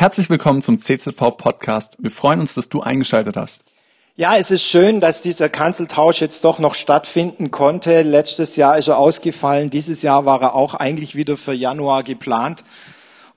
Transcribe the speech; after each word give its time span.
Herzlich 0.00 0.30
willkommen 0.30 0.62
zum 0.62 0.78
CZV 0.78 1.36
Podcast. 1.36 1.96
Wir 1.98 2.12
freuen 2.12 2.38
uns, 2.38 2.54
dass 2.54 2.68
du 2.68 2.82
eingeschaltet 2.82 3.36
hast. 3.36 3.64
Ja, 4.14 4.36
es 4.36 4.52
ist 4.52 4.62
schön, 4.62 5.00
dass 5.00 5.22
dieser 5.22 5.48
Kanzeltausch 5.48 6.20
jetzt 6.20 6.44
doch 6.44 6.60
noch 6.60 6.74
stattfinden 6.74 7.50
konnte. 7.50 8.02
Letztes 8.02 8.54
Jahr 8.54 8.78
ist 8.78 8.86
er 8.86 8.96
ausgefallen. 8.96 9.70
Dieses 9.70 10.02
Jahr 10.02 10.24
war 10.24 10.40
er 10.40 10.54
auch 10.54 10.74
eigentlich 10.74 11.16
wieder 11.16 11.36
für 11.36 11.52
Januar 11.52 12.04
geplant 12.04 12.62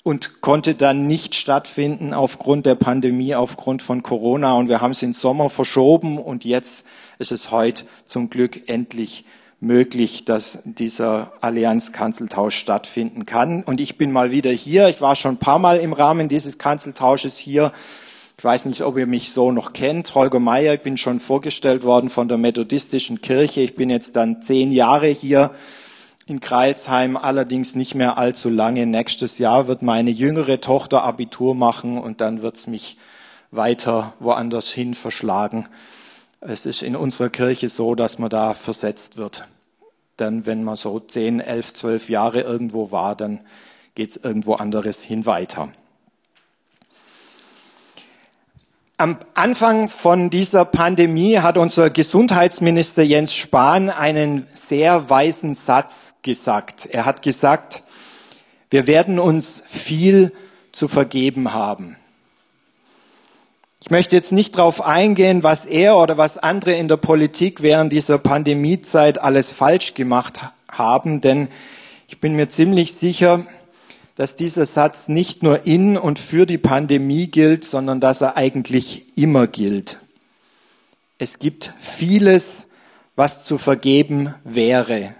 und 0.03 0.41
konnte 0.41 0.75
dann 0.75 1.07
nicht 1.07 1.33
stattfinden 1.33 2.13
aufgrund 2.13 2.67
der 2.67 2.75
Pandemie, 2.75 3.33
aufgrund 3.33 3.81
von 3.81 4.03
Corona. 4.03 4.53
Und 4.53 4.69
wir 4.69 4.81
haben 4.81 4.91
es 4.91 5.01
in 5.01 5.13
Sommer 5.13 5.49
verschoben 5.49 6.19
und 6.19 6.45
jetzt 6.45 6.85
ist 7.17 7.31
es 7.31 7.49
heute 7.49 7.85
zum 8.05 8.29
Glück 8.29 8.69
endlich 8.69 9.25
möglich, 9.61 10.25
dass 10.25 10.59
dieser 10.65 11.31
Allianz-Kanzeltausch 11.39 12.55
stattfinden 12.55 13.25
kann. 13.25 13.63
Und 13.63 13.79
ich 13.79 13.97
bin 13.97 14.11
mal 14.11 14.31
wieder 14.31 14.51
hier. 14.51 14.89
Ich 14.89 15.01
war 15.01 15.15
schon 15.15 15.35
ein 15.35 15.37
paar 15.37 15.59
Mal 15.59 15.77
im 15.77 15.93
Rahmen 15.93 16.27
dieses 16.27 16.57
Kanzeltausches 16.57 17.37
hier. 17.37 17.71
Ich 18.37 18.43
weiß 18.43 18.65
nicht, 18.65 18.81
ob 18.81 18.97
ihr 18.97 19.05
mich 19.05 19.31
so 19.31 19.51
noch 19.51 19.71
kennt. 19.71 20.15
Holger 20.15 20.39
Meyer, 20.39 20.73
ich 20.73 20.81
bin 20.81 20.97
schon 20.97 21.19
vorgestellt 21.19 21.83
worden 21.83 22.09
von 22.09 22.27
der 22.27 22.39
Methodistischen 22.39 23.21
Kirche. 23.21 23.61
Ich 23.61 23.75
bin 23.75 23.91
jetzt 23.91 24.15
dann 24.15 24.41
zehn 24.41 24.71
Jahre 24.71 25.07
hier 25.07 25.51
in 26.25 26.39
Kreilsheim, 26.39 27.15
allerdings 27.15 27.75
nicht 27.75 27.93
mehr 27.93 28.17
allzu 28.17 28.49
lange. 28.49 28.87
Nächstes 28.87 29.37
Jahr 29.37 29.67
wird 29.67 29.83
meine 29.83 30.09
jüngere 30.09 30.59
Tochter 30.59 31.03
Abitur 31.03 31.53
machen 31.53 31.99
und 31.99 32.19
dann 32.19 32.41
wird 32.41 32.57
es 32.57 32.65
mich 32.65 32.97
weiter 33.51 34.13
woanders 34.19 34.71
hin 34.71 34.95
verschlagen. 34.95 35.67
Es 36.39 36.65
ist 36.65 36.81
in 36.81 36.95
unserer 36.95 37.29
Kirche 37.29 37.69
so, 37.69 37.93
dass 37.93 38.17
man 38.17 38.31
da 38.31 38.55
versetzt 38.55 39.17
wird. 39.17 39.47
Dann, 40.21 40.45
wenn 40.45 40.63
man 40.63 40.75
so 40.75 40.99
zehn, 40.99 41.39
elf, 41.39 41.73
zwölf 41.73 42.07
Jahre 42.07 42.41
irgendwo 42.41 42.91
war, 42.91 43.15
dann 43.15 43.39
geht 43.95 44.11
es 44.11 44.17
irgendwo 44.17 44.53
anderes 44.53 45.01
hin 45.01 45.25
weiter. 45.25 45.69
Am 48.97 49.17
Anfang 49.33 49.89
von 49.89 50.29
dieser 50.29 50.63
Pandemie 50.63 51.39
hat 51.39 51.57
unser 51.57 51.89
Gesundheitsminister 51.89 53.01
Jens 53.01 53.33
Spahn 53.33 53.89
einen 53.89 54.45
sehr 54.53 55.09
weisen 55.09 55.55
Satz 55.55 56.13
gesagt. 56.21 56.85
Er 56.85 57.05
hat 57.05 57.23
gesagt, 57.23 57.81
wir 58.69 58.85
werden 58.85 59.17
uns 59.17 59.63
viel 59.65 60.31
zu 60.71 60.87
vergeben 60.87 61.51
haben. 61.51 61.97
Ich 63.83 63.89
möchte 63.89 64.15
jetzt 64.15 64.31
nicht 64.31 64.59
darauf 64.59 64.85
eingehen, 64.85 65.41
was 65.41 65.65
er 65.65 65.97
oder 65.97 66.15
was 66.15 66.37
andere 66.37 66.73
in 66.73 66.87
der 66.87 66.97
Politik 66.97 67.63
während 67.63 67.91
dieser 67.91 68.19
Pandemiezeit 68.19 69.19
alles 69.19 69.51
falsch 69.51 69.95
gemacht 69.95 70.39
haben, 70.69 71.19
denn 71.19 71.47
ich 72.07 72.19
bin 72.19 72.35
mir 72.35 72.47
ziemlich 72.47 72.93
sicher, 72.93 73.43
dass 74.15 74.35
dieser 74.35 74.67
Satz 74.67 75.07
nicht 75.07 75.41
nur 75.41 75.65
in 75.65 75.97
und 75.97 76.19
für 76.19 76.45
die 76.45 76.59
Pandemie 76.59 77.25
gilt, 77.25 77.65
sondern 77.65 77.99
dass 77.99 78.21
er 78.21 78.37
eigentlich 78.37 79.03
immer 79.15 79.47
gilt. 79.47 79.97
Es 81.17 81.39
gibt 81.39 81.73
vieles, 81.79 82.67
was 83.15 83.45
zu 83.45 83.57
vergeben 83.57 84.35
wäre, 84.43 85.15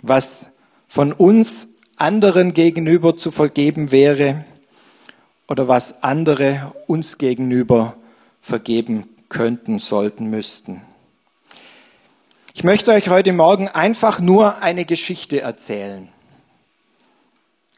was 0.00 0.46
von 0.86 1.12
uns 1.12 1.66
anderen 1.96 2.54
gegenüber 2.54 3.16
zu 3.16 3.32
vergeben 3.32 3.90
wäre, 3.90 4.44
oder 5.48 5.68
was 5.68 6.02
andere 6.02 6.72
uns 6.86 7.18
gegenüber 7.18 7.96
vergeben 8.40 9.08
könnten, 9.28 9.78
sollten, 9.78 10.28
müssten. 10.30 10.82
Ich 12.54 12.64
möchte 12.64 12.92
euch 12.92 13.08
heute 13.08 13.32
Morgen 13.32 13.68
einfach 13.68 14.20
nur 14.20 14.62
eine 14.62 14.84
Geschichte 14.84 15.40
erzählen. 15.40 16.08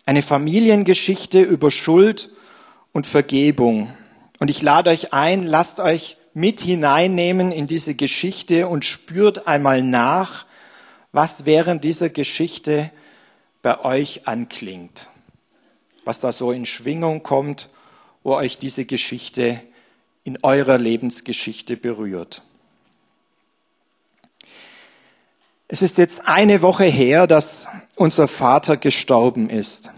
Eine 0.05 0.23
Familiengeschichte 0.23 1.41
über 1.41 1.71
Schuld 1.71 2.31
und 2.93 3.07
Vergebung. 3.07 3.95
Und 4.39 4.51
ich 4.51 4.63
lade 4.63 4.91
euch 4.91 5.13
ein, 5.13 5.43
lasst 5.45 5.81
euch 5.81 6.19
mit 6.35 6.61
hineinnehmen 6.61 7.51
in 7.51 7.67
diese 7.67 7.95
Geschichte 7.95 8.69
und 8.69 8.85
spürt 8.85 9.49
einmal 9.49 9.83
nach, 9.83 10.45
was 11.11 11.47
während 11.47 11.83
dieser 11.83 12.11
Geschichte 12.11 12.91
bei 13.63 13.83
euch 13.83 14.29
anklingt 14.29 15.09
was 16.07 16.21
da 16.21 16.33
so 16.33 16.53
in 16.53 16.65
Schwingung 16.65 17.23
kommt, 17.23 17.69
wo 18.23 18.35
euch 18.35 18.57
diese 18.57 18.87
Geschichte 18.87 19.61
in 20.25 20.39
eurer 20.43 20.79
Lebensgeschichte 20.79 21.77
berührt. 21.77 22.43
Es 25.69 25.83
ist 25.83 25.99
jetzt 25.99 26.27
eine 26.27 26.63
Woche 26.63 26.85
her, 26.85 27.27
dass 27.27 27.67
unser 27.97 28.29
Vater 28.29 28.77
gestorben 28.77 29.51
ist. 29.51 29.91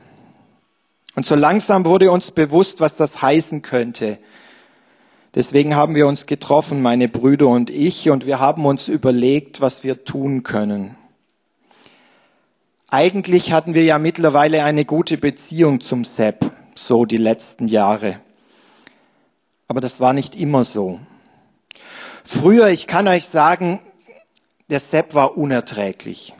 Und 1.14 1.26
so 1.26 1.34
langsam 1.34 1.84
wurde 1.84 2.10
uns 2.10 2.30
bewusst, 2.30 2.80
was 2.80 2.96
das 2.96 3.20
heißen 3.20 3.60
könnte. 3.60 4.18
Deswegen 5.34 5.76
haben 5.76 5.94
wir 5.94 6.06
uns 6.06 6.24
getroffen, 6.24 6.80
meine 6.80 7.08
Brüder 7.08 7.48
und 7.48 7.68
ich, 7.68 8.08
und 8.08 8.24
wir 8.24 8.40
haben 8.40 8.64
uns 8.64 8.88
überlegt, 8.88 9.60
was 9.60 9.84
wir 9.84 10.04
tun 10.04 10.42
können. 10.42 10.96
Eigentlich 12.90 13.52
hatten 13.52 13.74
wir 13.74 13.84
ja 13.84 13.98
mittlerweile 13.98 14.64
eine 14.64 14.86
gute 14.86 15.18
Beziehung 15.18 15.82
zum 15.82 16.04
Sepp, 16.04 16.50
so 16.74 17.04
die 17.04 17.18
letzten 17.18 17.68
Jahre. 17.68 18.18
Aber 19.66 19.82
das 19.82 20.00
war 20.00 20.14
nicht 20.14 20.34
immer 20.34 20.64
so. 20.64 20.98
Früher, 22.24 22.68
ich 22.68 22.86
kann 22.86 23.06
euch 23.06 23.26
sagen, 23.26 23.80
der 24.70 24.80
Sepp 24.80 25.12
war 25.12 25.36
unerträglich. 25.36 26.34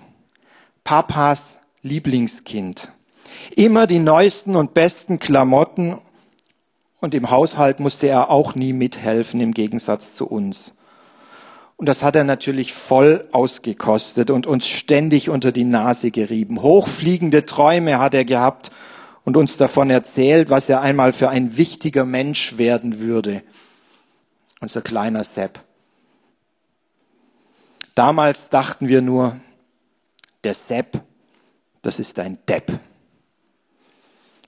Papas 0.85 1.59
Lieblingskind. 1.83 2.93
Immer 3.55 3.87
die 3.87 3.99
neuesten 3.99 4.57
und 4.57 4.73
besten 4.73 5.19
Klamotten 5.19 5.99
und 6.99 7.15
im 7.15 7.31
Haushalt 7.31 7.79
musste 7.79 8.07
er 8.07 8.31
auch 8.31 8.55
nie 8.55 8.73
mithelfen 8.73 9.43
im 9.43 9.53
Gegensatz 9.53 10.15
zu 10.15 10.27
uns. 10.27 10.73
Und 11.79 11.89
das 11.89 12.03
hat 12.03 12.17
er 12.17 12.25
natürlich 12.25 12.75
voll 12.75 13.29
ausgekostet 13.31 14.33
und 14.33 14.49
uns 14.49 14.67
ständig 14.67 15.31
unter 15.31 15.53
die 15.53 15.65
Nase 15.65 16.11
gerieben. 16.11 16.61
Hochfliegende 16.61 17.47
Träume 17.47 18.01
hat 18.01 18.15
er 18.15 18.25
gehabt 18.25 18.73
und 19.25 19.37
uns 19.37 19.57
davon 19.57 19.89
erzählt, 19.89 20.51
was 20.51 20.69
er 20.69 20.81
einmal 20.81 21.13
für 21.13 21.29
ein 21.29 21.57
wichtiger 21.57 22.05
Mensch 22.05 22.59
werden 22.59 22.99
würde. 22.99 23.45
Unser 24.61 24.83
kleiner 24.83 25.23
Sepp. 25.23 25.61
Damals 27.95 28.49
dachten 28.49 28.89
wir 28.89 29.01
nur, 29.01 29.37
der 30.43 30.55
Sepp, 30.55 31.01
das 31.83 32.01
ist 32.01 32.19
ein 32.19 32.39
Depp. 32.49 32.73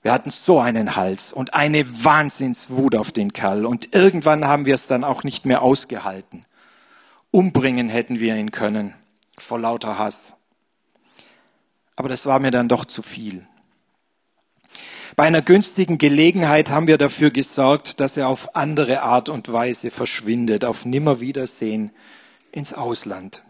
Wir 0.01 0.11
hatten 0.11 0.31
so 0.31 0.59
einen 0.59 0.97
Hals 0.97 1.31
und 1.31 1.53
eine 1.53 1.85
Wahnsinnswut 2.03 2.93
auf 2.93 3.13
den 3.13 3.31
Kerl 3.31 3.65
und 3.65 3.95
irgendwann 3.95 4.45
haben 4.45 4.65
wir 4.65 4.75
es 4.75 4.87
dann 4.87 5.05
auch 5.05 5.23
nicht 5.23 5.45
mehr 5.45 5.61
ausgehalten. 5.61 6.45
Umbringen 7.31 7.89
hätten 7.89 8.19
wir 8.19 8.35
ihn 8.35 8.51
können, 8.51 8.93
vor 9.37 9.57
lauter 9.57 9.97
Hass. 9.97 10.35
Aber 11.95 12.09
das 12.09 12.25
war 12.25 12.39
mir 12.39 12.51
dann 12.51 12.67
doch 12.67 12.83
zu 12.83 13.01
viel. 13.01 13.47
Bei 15.15 15.23
einer 15.23 15.41
günstigen 15.41 15.97
Gelegenheit 15.97 16.69
haben 16.69 16.87
wir 16.87 16.97
dafür 16.97 17.31
gesorgt, 17.31 17.99
dass 17.99 18.17
er 18.17 18.27
auf 18.27 18.55
andere 18.55 19.01
Art 19.01 19.29
und 19.29 19.51
Weise 19.51 19.91
verschwindet, 19.91 20.65
auf 20.65 20.85
Nimmerwiedersehen 20.85 21.91
ins 22.51 22.73
Ausland. 22.73 23.43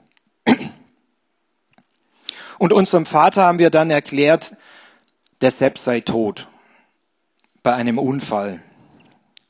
Und 2.57 2.73
unserem 2.73 3.05
Vater 3.07 3.43
haben 3.43 3.59
wir 3.59 3.71
dann 3.71 3.89
erklärt, 3.89 4.55
der 5.41 5.49
Sepp 5.49 5.79
sei 5.79 6.01
tot 6.01 6.47
bei 7.63 7.73
einem 7.73 7.97
Unfall. 7.97 8.61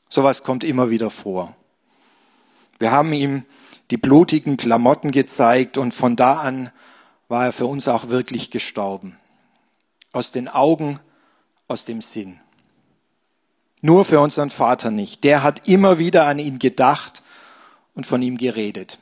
Sowas 0.08 0.42
kommt 0.42 0.64
immer 0.64 0.90
wieder 0.90 1.10
vor. 1.10 1.54
Wir 2.78 2.90
haben 2.90 3.12
ihm 3.12 3.44
die 3.90 3.96
blutigen 3.96 4.56
Klamotten 4.56 5.10
gezeigt 5.10 5.78
und 5.78 5.92
von 5.92 6.16
da 6.16 6.40
an 6.40 6.70
war 7.28 7.46
er 7.46 7.52
für 7.52 7.66
uns 7.66 7.88
auch 7.88 8.08
wirklich 8.08 8.50
gestorben. 8.50 9.16
Aus 10.12 10.32
den 10.32 10.48
Augen, 10.48 11.00
aus 11.68 11.84
dem 11.84 12.02
Sinn. 12.02 12.40
Nur 13.80 14.04
für 14.04 14.20
unseren 14.20 14.50
Vater 14.50 14.90
nicht. 14.90 15.24
Der 15.24 15.42
hat 15.42 15.66
immer 15.68 15.98
wieder 15.98 16.26
an 16.26 16.38
ihn 16.38 16.58
gedacht 16.58 17.22
und 17.94 18.06
von 18.06 18.22
ihm 18.22 18.38
geredet. 18.38 18.98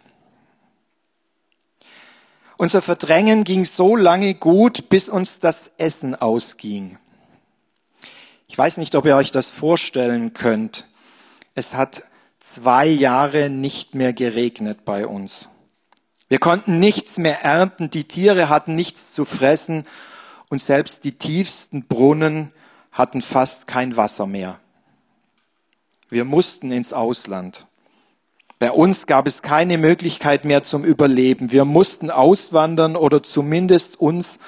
Unser 2.57 2.83
Verdrängen 2.83 3.45
ging 3.45 3.65
so 3.65 3.97
lange 3.97 4.35
gut, 4.35 4.89
bis 4.91 5.09
uns 5.09 5.39
das 5.39 5.71
Essen 5.79 6.15
ausging. 6.15 6.99
Ich 8.49 8.59
weiß 8.59 8.77
nicht, 8.77 8.95
ob 8.97 9.07
ihr 9.07 9.17
euch 9.17 9.31
das 9.31 9.49
vorstellen 9.49 10.35
könnt. 10.35 10.87
Es 11.55 11.75
hat 11.75 12.03
zwei 12.41 12.87
Jahre 12.87 13.51
nicht 13.51 13.95
mehr 13.95 14.13
geregnet 14.13 14.85
bei 14.85 15.07
uns. 15.07 15.49
Wir 16.29 16.39
konnten 16.39 16.81
nichts 16.81 17.19
mehr 17.19 17.43
ernten, 17.45 17.91
die 17.91 18.05
Tiere 18.05 18.49
hatten 18.49 18.75
nichts 18.75 19.13
zu 19.13 19.25
fressen 19.25 19.85
und 20.49 20.61
selbst 20.61 21.05
die 21.05 21.13
tiefsten 21.13 21.87
Brunnen 21.87 22.53
hatten 22.93 23.21
fast 23.21 23.67
kein 23.67 23.97
Wasser 23.97 24.27
mehr. 24.27 24.59
Wir 26.09 26.25
mussten 26.25 26.73
ins 26.73 26.93
Ausland. 26.93 27.67
Bei 28.59 28.73
uns 28.73 29.07
gab 29.07 29.27
es 29.27 29.43
keine 29.43 29.79
Möglichkeit 29.79 30.45
mehr 30.45 30.63
zum 30.63 30.85
Überleben. 30.85 31.51
Wir 31.51 31.65
mussten 31.65 32.11
auswandern 32.11 32.97
oder 32.97 33.23
zumindest 33.23 33.99
uns 33.99 34.39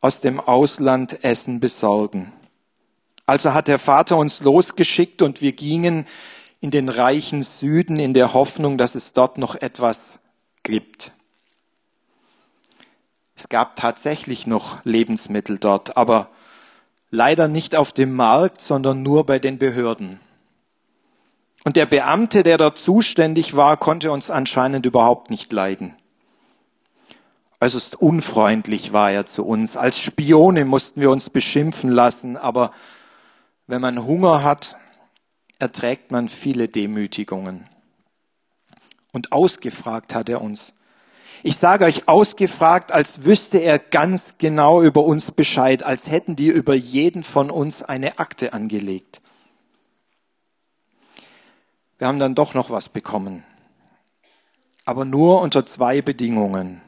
aus 0.00 0.20
dem 0.20 0.40
Ausland 0.40 1.22
Essen 1.24 1.60
besorgen. 1.60 2.32
Also 3.26 3.52
hat 3.52 3.68
der 3.68 3.78
Vater 3.78 4.16
uns 4.16 4.40
losgeschickt 4.40 5.22
und 5.22 5.40
wir 5.40 5.52
gingen 5.52 6.06
in 6.62 6.70
den 6.70 6.88
reichen 6.88 7.42
Süden 7.42 7.98
in 7.98 8.14
der 8.14 8.32
Hoffnung, 8.32 8.78
dass 8.78 8.94
es 8.94 9.12
dort 9.12 9.36
noch 9.36 9.56
etwas 9.56 10.20
gibt. 10.62 11.10
Es 13.34 13.48
gab 13.48 13.74
tatsächlich 13.74 14.46
noch 14.46 14.78
Lebensmittel 14.84 15.58
dort, 15.58 15.96
aber 15.96 16.30
leider 17.10 17.48
nicht 17.48 17.74
auf 17.74 17.92
dem 17.92 18.14
Markt, 18.14 18.60
sondern 18.60 19.02
nur 19.02 19.26
bei 19.26 19.40
den 19.40 19.58
Behörden. 19.58 20.20
Und 21.64 21.74
der 21.74 21.86
Beamte, 21.86 22.44
der 22.44 22.58
dort 22.58 22.78
zuständig 22.78 23.56
war, 23.56 23.76
konnte 23.76 24.12
uns 24.12 24.30
anscheinend 24.30 24.86
überhaupt 24.86 25.30
nicht 25.30 25.52
leiden. 25.52 25.96
Äußerst 27.60 27.96
unfreundlich 27.96 28.92
war 28.92 29.10
er 29.10 29.26
zu 29.26 29.44
uns. 29.44 29.76
Als 29.76 29.98
Spione 29.98 30.64
mussten 30.64 31.00
wir 31.00 31.10
uns 31.10 31.28
beschimpfen 31.28 31.90
lassen, 31.90 32.36
aber 32.36 32.70
wenn 33.66 33.80
man 33.80 34.04
Hunger 34.04 34.44
hat, 34.44 34.76
erträgt 35.62 36.10
man 36.10 36.28
viele 36.28 36.68
Demütigungen. 36.68 37.68
Und 39.12 39.32
ausgefragt 39.32 40.14
hat 40.14 40.28
er 40.28 40.42
uns. 40.42 40.74
Ich 41.44 41.56
sage 41.56 41.84
euch 41.84 42.08
ausgefragt, 42.08 42.92
als 42.92 43.24
wüsste 43.24 43.58
er 43.58 43.78
ganz 43.78 44.36
genau 44.38 44.82
über 44.82 45.04
uns 45.04 45.30
Bescheid, 45.30 45.82
als 45.82 46.10
hätten 46.10 46.36
die 46.36 46.48
über 46.48 46.74
jeden 46.74 47.22
von 47.22 47.50
uns 47.50 47.82
eine 47.82 48.18
Akte 48.18 48.52
angelegt. 48.52 49.22
Wir 51.98 52.08
haben 52.08 52.18
dann 52.18 52.34
doch 52.34 52.54
noch 52.54 52.70
was 52.70 52.88
bekommen. 52.88 53.44
Aber 54.84 55.04
nur 55.04 55.40
unter 55.40 55.64
zwei 55.64 56.02
Bedingungen. 56.02 56.80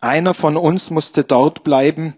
Einer 0.00 0.34
von 0.34 0.56
uns 0.56 0.90
musste 0.90 1.22
dort 1.22 1.62
bleiben, 1.62 2.14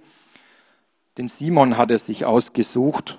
den 1.18 1.28
Simon 1.28 1.76
hat 1.76 1.90
er 1.90 1.98
sich 1.98 2.24
ausgesucht. 2.24 3.18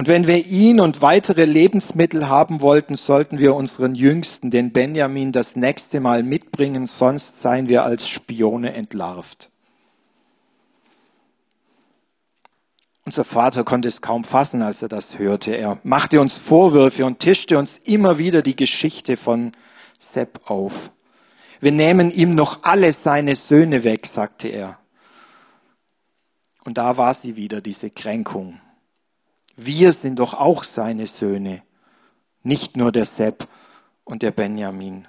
Und 0.00 0.08
wenn 0.08 0.26
wir 0.26 0.46
ihn 0.46 0.80
und 0.80 1.02
weitere 1.02 1.44
Lebensmittel 1.44 2.30
haben 2.30 2.62
wollten, 2.62 2.96
sollten 2.96 3.36
wir 3.36 3.54
unseren 3.54 3.94
Jüngsten, 3.94 4.50
den 4.50 4.72
Benjamin, 4.72 5.30
das 5.30 5.56
nächste 5.56 6.00
Mal 6.00 6.22
mitbringen, 6.22 6.86
sonst 6.86 7.42
seien 7.42 7.68
wir 7.68 7.84
als 7.84 8.08
Spione 8.08 8.72
entlarvt. 8.72 9.50
Unser 13.04 13.24
Vater 13.24 13.62
konnte 13.62 13.88
es 13.88 14.00
kaum 14.00 14.24
fassen, 14.24 14.62
als 14.62 14.80
er 14.80 14.88
das 14.88 15.18
hörte. 15.18 15.54
Er 15.54 15.78
machte 15.82 16.22
uns 16.22 16.32
Vorwürfe 16.32 17.04
und 17.04 17.18
tischte 17.18 17.58
uns 17.58 17.76
immer 17.84 18.16
wieder 18.16 18.40
die 18.40 18.56
Geschichte 18.56 19.18
von 19.18 19.52
Sepp 19.98 20.50
auf. 20.50 20.92
Wir 21.60 21.72
nehmen 21.72 22.10
ihm 22.10 22.34
noch 22.34 22.62
alle 22.62 22.94
seine 22.94 23.34
Söhne 23.34 23.84
weg, 23.84 24.06
sagte 24.06 24.48
er. 24.48 24.78
Und 26.64 26.78
da 26.78 26.96
war 26.96 27.12
sie 27.12 27.36
wieder, 27.36 27.60
diese 27.60 27.90
Kränkung. 27.90 28.62
Wir 29.62 29.92
sind 29.92 30.18
doch 30.20 30.32
auch 30.32 30.64
seine 30.64 31.06
Söhne, 31.06 31.62
nicht 32.42 32.78
nur 32.78 32.92
der 32.92 33.04
Sepp 33.04 33.46
und 34.04 34.22
der 34.22 34.30
Benjamin. 34.30 35.06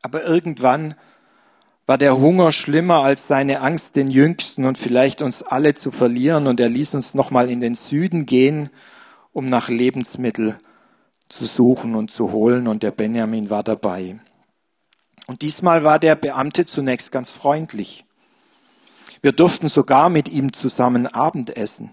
Aber 0.00 0.24
irgendwann 0.24 0.94
war 1.84 1.98
der 1.98 2.16
Hunger 2.16 2.52
schlimmer 2.52 3.02
als 3.02 3.28
seine 3.28 3.60
Angst, 3.60 3.94
den 3.94 4.08
Jüngsten 4.08 4.64
und 4.64 4.78
vielleicht 4.78 5.20
uns 5.20 5.42
alle 5.42 5.74
zu 5.74 5.90
verlieren, 5.90 6.46
und 6.46 6.58
er 6.58 6.70
ließ 6.70 6.94
uns 6.94 7.12
nochmal 7.12 7.50
in 7.50 7.60
den 7.60 7.74
Süden 7.74 8.24
gehen, 8.24 8.70
um 9.34 9.50
nach 9.50 9.68
Lebensmittel 9.68 10.58
zu 11.28 11.44
suchen 11.44 11.94
und 11.94 12.10
zu 12.10 12.32
holen, 12.32 12.68
und 12.68 12.82
der 12.82 12.90
Benjamin 12.90 13.50
war 13.50 13.64
dabei. 13.64 14.18
Und 15.26 15.42
diesmal 15.42 15.84
war 15.84 15.98
der 15.98 16.14
Beamte 16.14 16.64
zunächst 16.64 17.12
ganz 17.12 17.28
freundlich. 17.28 18.06
Wir 19.20 19.32
durften 19.32 19.68
sogar 19.68 20.08
mit 20.08 20.30
ihm 20.30 20.54
zusammen 20.54 21.06
Abendessen. 21.06 21.92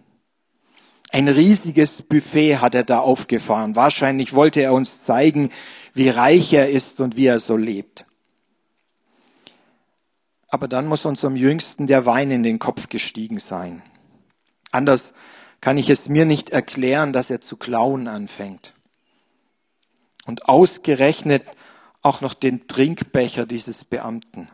Ein 1.13 1.27
riesiges 1.27 2.01
Buffet 2.01 2.57
hat 2.57 2.73
er 2.73 2.83
da 2.83 2.97
aufgefahren. 2.97 3.75
Wahrscheinlich 3.75 4.33
wollte 4.33 4.61
er 4.61 4.73
uns 4.73 5.03
zeigen, 5.03 5.51
wie 5.93 6.09
reich 6.09 6.51
er 6.53 6.71
ist 6.71 6.99
und 7.01 7.15
wie 7.15 7.27
er 7.27 7.37
so 7.37 7.55
lebt. 7.55 8.07
Aber 10.47 10.67
dann 10.67 10.87
muss 10.87 11.05
unserem 11.05 11.35
Jüngsten 11.35 11.85
der 11.85 12.07
Wein 12.07 12.31
in 12.31 12.41
den 12.41 12.57
Kopf 12.57 12.89
gestiegen 12.89 13.37
sein. 13.37 13.83
Anders 14.71 15.13
kann 15.61 15.77
ich 15.77 15.91
es 15.91 16.09
mir 16.09 16.25
nicht 16.25 16.49
erklären, 16.49 17.13
dass 17.13 17.29
er 17.29 17.41
zu 17.41 17.57
klauen 17.57 18.07
anfängt. 18.07 18.73
Und 20.25 20.49
ausgerechnet 20.49 21.43
auch 22.01 22.21
noch 22.21 22.33
den 22.33 22.67
Trinkbecher 22.67 23.45
dieses 23.45 23.85
Beamten. 23.85 24.49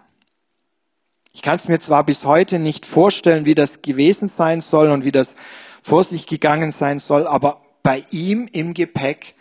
Ich 1.31 1.41
kann 1.41 1.55
es 1.55 1.69
mir 1.69 1.79
zwar 1.79 2.03
bis 2.03 2.25
heute 2.25 2.59
nicht 2.59 2.85
vorstellen, 2.85 3.45
wie 3.45 3.55
das 3.55 3.81
gewesen 3.81 4.27
sein 4.27 4.59
soll 4.59 4.89
und 4.89 5.05
wie 5.05 5.13
das 5.13 5.37
vor 5.81 6.03
sich 6.03 6.25
gegangen 6.25 6.71
sein 6.71 6.99
soll, 6.99 7.27
aber 7.27 7.61
bei 7.83 8.05
ihm 8.11 8.47
im 8.51 8.73
Gepäck 8.73 9.35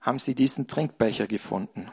haben 0.00 0.18
sie 0.18 0.34
diesen 0.34 0.66
Trinkbecher 0.66 1.26
gefunden. 1.26 1.90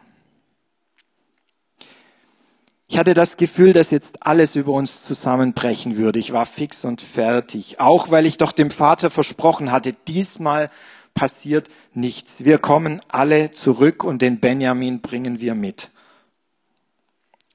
Ich 2.91 2.97
hatte 2.97 3.13
das 3.13 3.37
Gefühl, 3.37 3.71
dass 3.71 3.89
jetzt 3.89 4.25
alles 4.27 4.57
über 4.57 4.73
uns 4.73 5.03
zusammenbrechen 5.03 5.95
würde. 5.95 6.19
Ich 6.19 6.33
war 6.33 6.45
fix 6.45 6.83
und 6.83 6.99
fertig. 6.99 7.79
Auch 7.79 8.11
weil 8.11 8.25
ich 8.25 8.37
doch 8.37 8.51
dem 8.51 8.69
Vater 8.69 9.09
versprochen 9.09 9.71
hatte, 9.71 9.93
diesmal 9.93 10.69
passiert 11.13 11.69
nichts. 11.93 12.43
Wir 12.43 12.57
kommen 12.57 13.01
alle 13.07 13.51
zurück 13.51 14.03
und 14.03 14.21
den 14.21 14.41
Benjamin 14.41 14.99
bringen 14.99 15.39
wir 15.39 15.55
mit. 15.55 15.89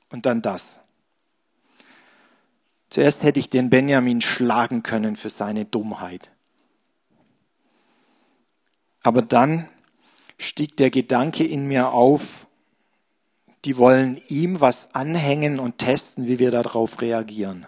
Und 0.08 0.25
dann 0.25 0.40
das. 0.40 0.75
Zuerst 2.88 3.22
hätte 3.22 3.40
ich 3.40 3.50
den 3.50 3.70
Benjamin 3.70 4.20
schlagen 4.20 4.82
können 4.82 5.16
für 5.16 5.30
seine 5.30 5.64
Dummheit. 5.64 6.30
Aber 9.02 9.22
dann 9.22 9.68
stieg 10.38 10.76
der 10.76 10.90
Gedanke 10.90 11.44
in 11.44 11.66
mir 11.66 11.90
auf, 11.90 12.46
die 13.64 13.76
wollen 13.76 14.20
ihm 14.28 14.60
was 14.60 14.94
anhängen 14.94 15.58
und 15.58 15.78
testen, 15.78 16.26
wie 16.26 16.38
wir 16.38 16.50
darauf 16.50 17.00
reagieren. 17.00 17.66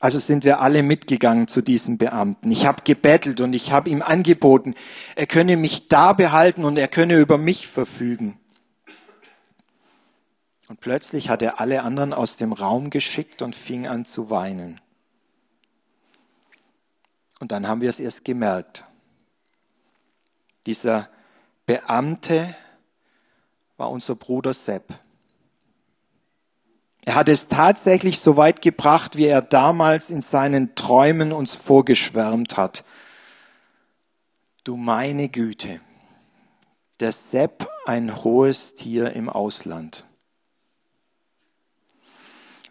Also 0.00 0.18
sind 0.18 0.44
wir 0.44 0.60
alle 0.60 0.82
mitgegangen 0.82 1.48
zu 1.48 1.62
diesem 1.62 1.96
Beamten. 1.96 2.50
Ich 2.50 2.66
habe 2.66 2.82
gebettelt 2.84 3.40
und 3.40 3.54
ich 3.54 3.72
habe 3.72 3.88
ihm 3.88 4.02
angeboten, 4.02 4.74
er 5.16 5.26
könne 5.26 5.56
mich 5.56 5.88
da 5.88 6.12
behalten 6.12 6.66
und 6.66 6.76
er 6.76 6.88
könne 6.88 7.18
über 7.18 7.38
mich 7.38 7.68
verfügen. 7.68 8.38
Und 10.74 10.80
plötzlich 10.80 11.28
hat 11.28 11.40
er 11.40 11.60
alle 11.60 11.84
anderen 11.84 12.12
aus 12.12 12.34
dem 12.34 12.52
Raum 12.52 12.90
geschickt 12.90 13.42
und 13.42 13.54
fing 13.54 13.86
an 13.86 14.04
zu 14.04 14.28
weinen. 14.28 14.80
Und 17.38 17.52
dann 17.52 17.68
haben 17.68 17.80
wir 17.80 17.88
es 17.88 18.00
erst 18.00 18.24
gemerkt. 18.24 18.84
Dieser 20.66 21.08
Beamte 21.64 22.56
war 23.76 23.88
unser 23.88 24.16
Bruder 24.16 24.52
Sepp. 24.52 24.98
Er 27.04 27.14
hat 27.14 27.28
es 27.28 27.46
tatsächlich 27.46 28.18
so 28.18 28.36
weit 28.36 28.60
gebracht, 28.60 29.16
wie 29.16 29.26
er 29.26 29.42
damals 29.42 30.10
in 30.10 30.22
seinen 30.22 30.74
Träumen 30.74 31.32
uns 31.32 31.52
vorgeschwärmt 31.52 32.56
hat. 32.56 32.84
Du 34.64 34.76
meine 34.76 35.28
Güte, 35.28 35.80
der 36.98 37.12
Sepp 37.12 37.70
ein 37.86 38.24
hohes 38.24 38.74
Tier 38.74 39.12
im 39.12 39.28
Ausland. 39.28 40.04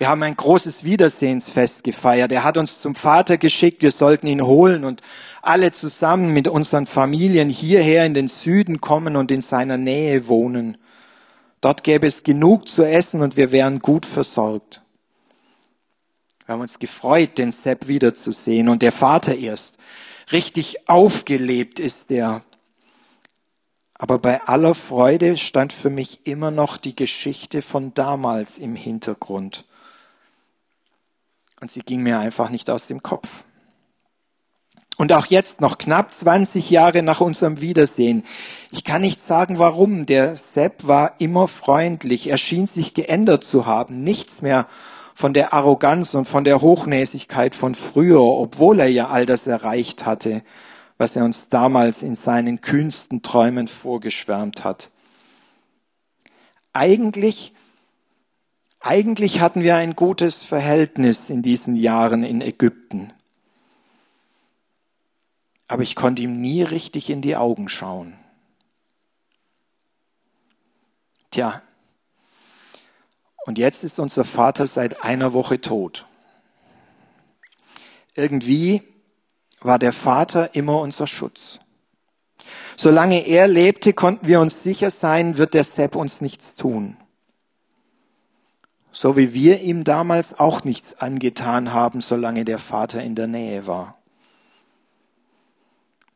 Wir 0.04 0.10
haben 0.10 0.24
ein 0.24 0.36
großes 0.36 0.84
Wiedersehensfest 0.84 1.86
gefeiert. 1.86 2.34
Er 2.34 2.44
hat 2.44 2.58
uns 2.58 2.82
zum 2.82 2.94
Vater 2.94 3.38
geschickt, 3.38 3.84
wir 3.84 3.92
sollten 3.92 4.28
ihn 4.28 4.42
holen 4.42 4.84
und 4.84 5.02
alle 5.42 5.72
zusammen 5.72 6.34
mit 6.34 6.50
unseren 6.50 6.88
Familien 6.88 7.50
hierher 7.50 8.06
in 8.06 8.14
den 8.14 8.28
Süden 8.28 8.82
kommen 8.82 9.16
und 9.16 9.32
in 9.32 9.40
seiner 9.40 9.78
Nähe 9.78 10.28
wohnen. 10.28 10.78
Dort 11.62 11.86
gäbe 11.86 12.06
es 12.06 12.24
genug 12.24 12.68
zu 12.68 12.84
essen 12.84 13.22
und 13.22 13.38
wir 13.38 13.54
wären 13.54 13.80
gut 13.80 14.06
versorgt. 14.06 14.82
Wir 16.46 16.52
haben 16.52 16.60
uns 16.60 16.80
gefreut, 16.80 17.38
den 17.38 17.54
Sepp 17.54 17.88
wiederzusehen 17.88 18.68
und 18.68 18.82
der 18.82 18.92
Vater 18.92 19.38
erst. 19.38 19.78
Richtig 20.34 20.90
aufgelebt 20.90 21.80
ist 21.80 22.12
er. 22.12 22.42
Aber 23.94 24.20
bei 24.20 24.42
aller 24.42 24.76
Freude 24.76 25.38
stand 25.38 25.72
für 25.72 25.90
mich 25.90 26.28
immer 26.28 26.52
noch 26.52 26.76
die 26.76 26.94
Geschichte 26.94 27.62
von 27.62 27.94
damals 27.94 28.58
im 28.58 28.76
Hintergrund. 28.76 29.64
Und 31.64 31.72
sie 31.72 31.80
ging 31.80 32.02
mir 32.02 32.20
einfach 32.20 32.50
nicht 32.50 32.70
aus 32.70 32.88
dem 32.88 33.02
Kopf. 33.04 33.46
Und 34.98 35.14
auch 35.14 35.28
jetzt, 35.28 35.62
noch 35.62 35.78
knapp 35.78 36.14
20 36.14 36.70
Jahre 36.70 37.04
nach 37.04 37.22
unserem 37.22 37.62
Wiedersehen. 37.62 38.26
Ich 38.70 38.84
kann 38.84 39.00
nicht 39.00 39.22
sagen, 39.22 39.60
warum. 39.60 40.06
Der 40.06 40.36
Sepp 40.36 40.86
war 40.86 41.14
immer 41.20 41.48
freundlich. 41.48 42.28
Er 42.28 42.38
schien 42.38 42.68
sich 42.68 42.94
geändert 42.94 43.46
zu 43.46 43.66
haben. 43.66 44.04
Nichts 44.04 44.42
mehr 44.42 44.68
von 45.16 45.34
der 45.34 45.54
Arroganz 45.54 46.14
und 46.16 46.26
von 46.26 46.44
der 46.44 46.60
Hochnäsigkeit 46.60 47.56
von 47.56 47.76
früher, 47.76 48.20
obwohl 48.20 48.82
er 48.82 48.90
ja 48.90 49.08
all 49.08 49.26
das 49.26 49.48
erreicht 49.48 50.06
hatte, 50.06 50.44
was 50.98 51.16
er 51.16 51.24
uns 51.24 51.48
damals 51.48 52.04
in 52.04 52.16
seinen 52.16 52.60
kühnsten 52.60 53.22
Träumen 53.22 53.70
vorgeschwärmt 53.70 54.66
hat. 54.66 54.92
Eigentlich, 56.74 57.54
eigentlich 58.84 59.40
hatten 59.42 59.64
wir 59.64 59.76
ein 59.78 59.96
gutes 59.96 60.44
Verhältnis 60.44 61.30
in 61.30 61.42
diesen 61.42 61.76
Jahren 61.76 62.24
in 62.24 62.42
Ägypten. 62.42 63.14
aber 65.74 65.82
ich 65.82 65.96
konnte 65.96 66.22
ihm 66.22 66.40
nie 66.40 66.62
richtig 66.62 67.10
in 67.10 67.22
die 67.22 67.36
Augen 67.36 67.68
schauen. 67.68 68.14
Tja, 71.32 71.64
und 73.48 73.58
jetzt 73.58 73.84
ist 73.84 73.98
unser 73.98 74.24
Vater 74.24 74.68
seit 74.68 75.04
einer 75.04 75.34
Woche 75.34 75.60
tot. 75.60 76.06
Irgendwie 78.14 78.84
war 79.62 79.80
der 79.80 79.94
Vater 79.94 80.54
immer 80.54 80.80
unser 80.80 81.08
Schutz. 81.08 81.60
Solange 82.78 83.26
er 83.26 83.48
lebte, 83.48 83.94
konnten 83.94 84.28
wir 84.28 84.42
uns 84.42 84.62
sicher 84.62 84.92
sein, 84.92 85.40
wird 85.40 85.56
der 85.56 85.64
Sepp 85.64 85.96
uns 85.96 86.22
nichts 86.22 86.54
tun. 86.54 86.98
So 88.94 89.18
wie 89.18 89.34
wir 89.34 89.60
ihm 89.62 89.84
damals 89.84 90.40
auch 90.40 90.64
nichts 90.64 90.94
angetan 91.00 91.74
haben, 91.74 92.00
solange 92.00 92.46
der 92.46 92.60
Vater 92.60 93.02
in 93.02 93.16
der 93.16 93.26
Nähe 93.26 93.66
war. 93.66 93.98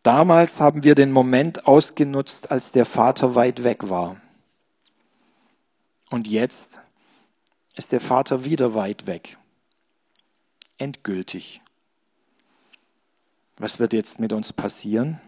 Damals 0.03 0.62
haben 0.62 0.84
wir 0.84 0.93
den 0.93 1.12
Moment 1.12 1.65
ausgenutzt, 1.65 2.51
als 2.51 2.72
der 2.72 2.86
Vater 2.86 3.34
weit 3.34 3.63
weg 3.63 3.89
war. 3.89 4.22
Und 6.12 6.27
jetzt 6.27 6.79
ist 7.75 7.91
der 7.91 8.00
Vater 8.00 8.46
wieder 8.46 8.75
weit 8.75 9.07
weg. 9.07 9.38
Endgültig. 10.77 11.62
Was 13.57 13.79
wird 13.79 13.91
jetzt 13.91 14.19
mit 14.19 14.31
uns 14.31 14.53
passieren? 14.53 15.19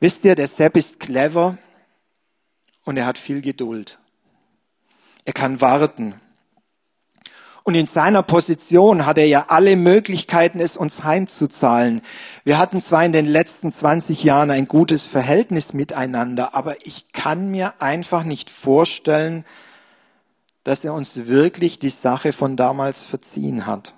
Wisst 0.00 0.24
ihr, 0.24 0.34
der 0.34 0.48
Sepp 0.48 0.78
ist 0.78 0.98
clever 0.98 1.58
und 2.84 2.96
er 2.96 3.04
hat 3.04 3.18
viel 3.18 3.42
Geduld. 3.42 3.98
Er 5.24 5.32
kann 5.32 5.60
warten. 5.60 6.20
Und 7.66 7.74
in 7.74 7.86
seiner 7.86 8.22
Position 8.22 9.06
hat 9.06 9.16
er 9.16 9.26
ja 9.26 9.46
alle 9.48 9.74
Möglichkeiten, 9.76 10.60
es 10.60 10.76
uns 10.76 11.02
heimzuzahlen. 11.02 12.02
Wir 12.44 12.58
hatten 12.58 12.82
zwar 12.82 13.06
in 13.06 13.12
den 13.12 13.24
letzten 13.24 13.72
20 13.72 14.22
Jahren 14.22 14.50
ein 14.50 14.68
gutes 14.68 15.02
Verhältnis 15.02 15.72
miteinander, 15.72 16.54
aber 16.54 16.86
ich 16.86 17.10
kann 17.12 17.50
mir 17.50 17.72
einfach 17.78 18.24
nicht 18.24 18.50
vorstellen, 18.50 19.46
dass 20.62 20.84
er 20.84 20.92
uns 20.92 21.26
wirklich 21.26 21.78
die 21.78 21.90
Sache 21.90 22.34
von 22.34 22.56
damals 22.56 23.02
verziehen 23.02 23.66
hat. 23.66 23.94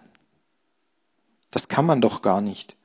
Das 1.51 1.67
kann 1.67 1.87
man 1.87 2.01
doch 2.01 2.23
gar 2.23 2.41
nicht. 2.41 2.77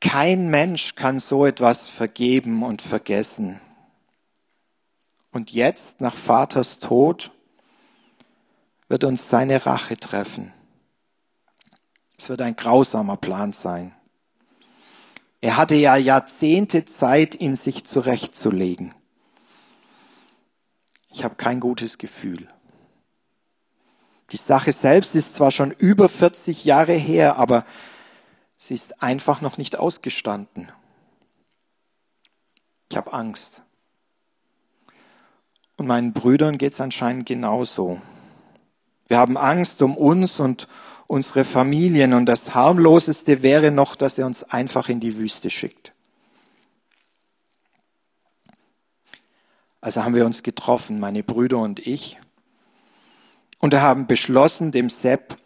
Kein 0.00 0.48
Mensch 0.48 0.94
kann 0.94 1.18
so 1.18 1.44
etwas 1.44 1.88
vergeben 1.88 2.62
und 2.62 2.80
vergessen. 2.80 3.60
Und 5.38 5.52
jetzt, 5.52 6.00
nach 6.00 6.16
Vaters 6.16 6.80
Tod, 6.80 7.30
wird 8.88 9.04
uns 9.04 9.28
seine 9.28 9.66
Rache 9.66 9.96
treffen. 9.96 10.52
Es 12.18 12.28
wird 12.28 12.40
ein 12.40 12.56
grausamer 12.56 13.16
Plan 13.16 13.52
sein. 13.52 13.94
Er 15.40 15.56
hatte 15.56 15.76
ja 15.76 15.94
Jahrzehnte 15.94 16.86
Zeit, 16.86 17.36
in 17.36 17.54
sich 17.54 17.84
zurechtzulegen. 17.84 18.96
Ich 21.12 21.22
habe 21.22 21.36
kein 21.36 21.60
gutes 21.60 21.98
Gefühl. 21.98 22.48
Die 24.32 24.38
Sache 24.38 24.72
selbst 24.72 25.14
ist 25.14 25.36
zwar 25.36 25.52
schon 25.52 25.70
über 25.70 26.08
40 26.08 26.64
Jahre 26.64 26.94
her, 26.94 27.36
aber 27.36 27.64
sie 28.56 28.74
ist 28.74 29.04
einfach 29.04 29.40
noch 29.40 29.56
nicht 29.56 29.78
ausgestanden. 29.78 30.72
Ich 32.90 32.96
habe 32.96 33.12
Angst. 33.12 33.62
Und 35.78 35.86
meinen 35.86 36.12
Brüdern 36.12 36.58
geht 36.58 36.74
es 36.74 36.80
anscheinend 36.80 37.24
genauso. 37.26 37.98
Wir 39.06 39.16
haben 39.16 39.38
Angst 39.38 39.80
um 39.80 39.96
uns 39.96 40.38
und 40.38 40.68
unsere 41.06 41.44
Familien 41.44 42.12
und 42.12 42.26
das 42.26 42.54
harmloseste 42.54 43.42
wäre 43.42 43.70
noch, 43.70 43.96
dass 43.96 44.18
er 44.18 44.26
uns 44.26 44.42
einfach 44.42 44.90
in 44.90 45.00
die 45.00 45.16
Wüste 45.16 45.48
schickt. 45.48 45.92
Also 49.80 50.04
haben 50.04 50.14
wir 50.14 50.26
uns 50.26 50.42
getroffen, 50.42 51.00
meine 51.00 51.22
Brüder 51.22 51.58
und 51.58 51.86
ich, 51.86 52.18
und 53.60 53.72
wir 53.72 53.80
haben 53.80 54.06
beschlossen, 54.06 54.70
dem 54.70 54.88
Sepp 54.88 55.38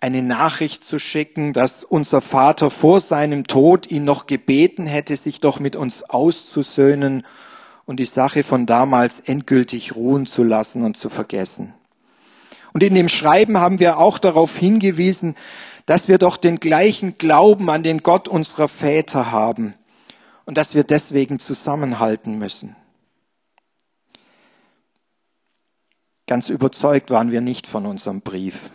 eine 0.00 0.22
Nachricht 0.22 0.84
zu 0.84 0.98
schicken, 0.98 1.52
dass 1.52 1.84
unser 1.84 2.20
Vater 2.20 2.70
vor 2.70 3.00
seinem 3.00 3.46
Tod 3.46 3.90
ihn 3.90 4.04
noch 4.04 4.26
gebeten 4.26 4.86
hätte, 4.86 5.16
sich 5.16 5.40
doch 5.40 5.60
mit 5.60 5.76
uns 5.76 6.02
auszusöhnen 6.02 7.26
und 7.86 8.00
die 8.00 8.04
Sache 8.04 8.42
von 8.42 8.66
damals 8.66 9.20
endgültig 9.20 9.94
ruhen 9.94 10.26
zu 10.26 10.42
lassen 10.42 10.84
und 10.84 10.96
zu 10.96 11.08
vergessen. 11.08 11.74
Und 12.72 12.82
in 12.82 12.94
dem 12.94 13.08
Schreiben 13.08 13.58
haben 13.58 13.78
wir 13.78 13.98
auch 13.98 14.18
darauf 14.18 14.56
hingewiesen, 14.56 15.36
dass 15.86 16.08
wir 16.08 16.18
doch 16.18 16.36
den 16.36 16.60
gleichen 16.60 17.18
Glauben 17.18 17.70
an 17.70 17.82
den 17.82 18.02
Gott 18.02 18.26
unserer 18.26 18.68
Väter 18.68 19.30
haben 19.30 19.74
und 20.44 20.56
dass 20.58 20.74
wir 20.74 20.84
deswegen 20.84 21.38
zusammenhalten 21.38 22.38
müssen. 22.38 22.74
Ganz 26.26 26.48
überzeugt 26.48 27.10
waren 27.10 27.30
wir 27.30 27.42
nicht 27.42 27.66
von 27.66 27.84
unserem 27.84 28.22
Brief. 28.22 28.70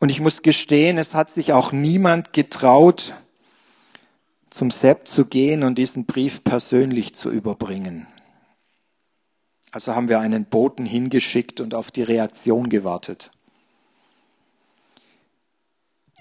Und 0.00 0.10
ich 0.10 0.20
muss 0.20 0.42
gestehen, 0.42 0.98
es 0.98 1.14
hat 1.14 1.30
sich 1.30 1.52
auch 1.52 1.72
niemand 1.72 2.32
getraut, 2.32 3.14
zum 4.50 4.70
Sepp 4.70 5.08
zu 5.08 5.24
gehen 5.24 5.62
und 5.62 5.76
diesen 5.76 6.06
Brief 6.06 6.44
persönlich 6.44 7.14
zu 7.14 7.30
überbringen. 7.30 8.06
Also 9.70 9.94
haben 9.94 10.08
wir 10.08 10.20
einen 10.20 10.46
Boten 10.46 10.86
hingeschickt 10.86 11.60
und 11.60 11.74
auf 11.74 11.90
die 11.90 12.02
Reaktion 12.02 12.68
gewartet. 12.68 13.30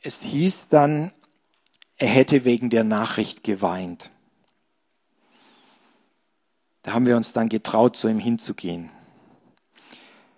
Es 0.03 0.21
hieß 0.21 0.67
dann, 0.67 1.11
er 1.97 2.09
hätte 2.09 2.45
wegen 2.45 2.69
der 2.69 2.83
Nachricht 2.83 3.43
geweint. 3.43 4.11
Da 6.83 6.93
haben 6.93 7.05
wir 7.05 7.17
uns 7.17 7.33
dann 7.33 7.49
getraut, 7.49 7.97
zu 7.97 8.07
ihm 8.07 8.19
hinzugehen. 8.19 8.89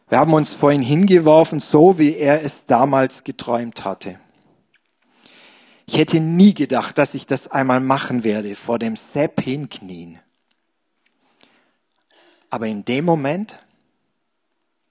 Wir 0.08 0.20
haben 0.20 0.34
uns 0.34 0.54
vor 0.54 0.72
ihn 0.72 0.82
hingeworfen, 0.82 1.60
so 1.60 2.00
wie 2.00 2.16
er 2.16 2.44
es 2.44 2.66
damals 2.66 3.24
geträumt 3.24 3.86
hatte. 3.86 4.20
Ich 5.92 5.98
hätte 5.98 6.20
nie 6.20 6.54
gedacht, 6.54 7.00
dass 7.00 7.16
ich 7.16 7.26
das 7.26 7.48
einmal 7.48 7.80
machen 7.80 8.24
werde, 8.24 8.56
vor 8.56 8.78
dem 8.78 8.96
Sepp 8.96 9.42
hinknien. 9.42 10.20
Aber 12.52 12.68
in 12.68 12.86
dem 12.86 13.06
Moment, 13.06 13.58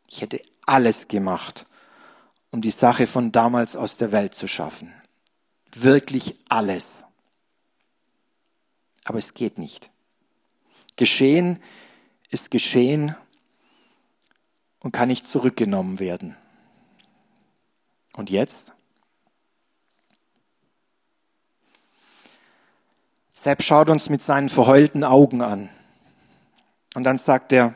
ich 0.09 0.23
hätte 0.23 0.43
alles 0.67 1.07
gemacht, 1.07 1.67
um 2.51 2.63
die 2.63 2.73
Sache 2.73 3.07
von 3.07 3.31
damals 3.31 3.77
aus 3.77 3.97
der 3.97 4.11
Welt 4.11 4.35
zu 4.35 4.49
schaffen. 4.49 4.93
Wirklich 5.73 6.35
alles. 6.49 7.05
Aber 9.05 9.19
es 9.19 9.35
geht 9.35 9.57
nicht. 9.57 9.93
Geschehen 10.97 11.63
ist 12.29 12.51
geschehen 12.51 13.15
und 14.81 14.91
kann 14.91 15.07
nicht 15.07 15.29
zurückgenommen 15.29 16.01
werden. 16.01 16.35
Und 18.15 18.31
jetzt? 18.31 18.73
Sepp 23.49 23.63
schaut 23.63 23.89
uns 23.89 24.11
mit 24.11 24.21
seinen 24.21 24.51
verheulten 24.51 25.05
Augen 25.05 25.41
an. 25.41 25.71
Und 26.95 27.05
dann 27.05 27.17
sagt 27.17 27.51
er, 27.51 27.73